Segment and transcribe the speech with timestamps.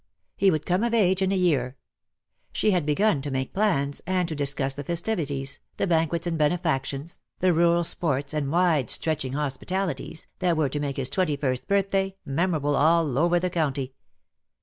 [0.35, 1.77] He would come of age in a year.
[2.53, 7.21] She had begun to make plans, and to discuss the festivities, the banquets and benefactions,
[7.37, 12.15] the rural sports and wide stretching hospitalities, that were to make his twenty first birthday
[12.25, 13.93] memorable all over the county.